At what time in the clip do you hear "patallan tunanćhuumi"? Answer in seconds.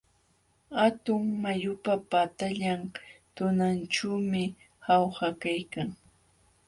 2.11-4.43